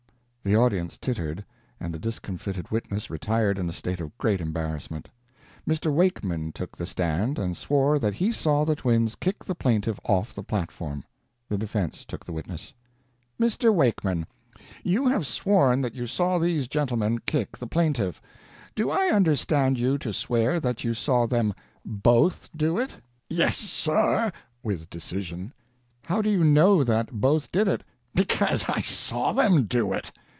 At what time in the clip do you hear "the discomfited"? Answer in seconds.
1.93-2.71